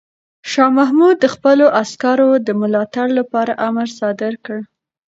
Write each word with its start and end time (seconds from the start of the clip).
شاه 0.51 0.71
محمود 0.77 1.15
د 1.19 1.25
خپلو 1.35 1.65
عسکرو 1.81 2.29
د 2.47 2.49
ملاتړ 2.61 3.07
لپاره 3.19 3.51
امر 3.67 3.87
صادر 3.99 4.33
کړ. 4.45 4.59